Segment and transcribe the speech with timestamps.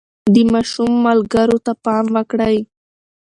[0.33, 2.57] د ماشوم ملګرو ته پام وکړئ.